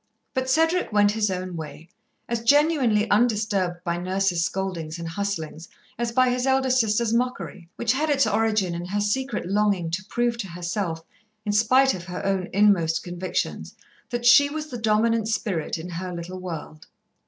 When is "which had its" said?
7.75-8.25